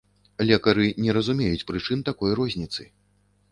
[0.51, 2.81] Лекары не разумеюць прычын такой розніцы.